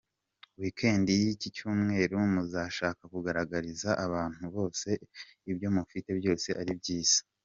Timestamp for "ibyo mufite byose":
5.51-6.49